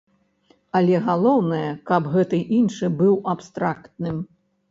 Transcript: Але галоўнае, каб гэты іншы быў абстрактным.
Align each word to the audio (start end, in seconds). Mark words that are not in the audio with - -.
Але 0.79 0.95
галоўнае, 1.09 1.67
каб 1.91 2.09
гэты 2.15 2.39
іншы 2.59 2.85
быў 3.01 3.13
абстрактным. 3.37 4.17